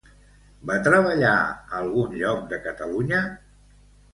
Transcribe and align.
Va 0.69 0.77
treballar 0.87 1.35
a 1.41 1.51
algun 1.81 2.17
lloc 2.23 2.43
de 2.55 2.61
Catalunya? 2.67 3.21